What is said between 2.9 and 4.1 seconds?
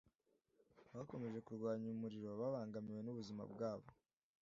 n'ubuzima bwabo